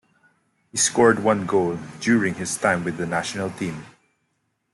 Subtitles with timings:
[0.71, 3.85] He scored one goal during his time with the national team.